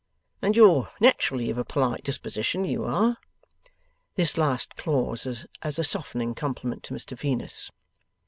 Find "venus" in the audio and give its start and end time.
7.15-7.69